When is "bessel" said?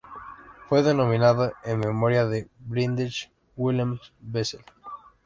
4.19-4.61